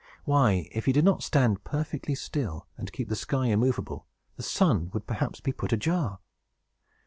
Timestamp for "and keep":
2.75-3.07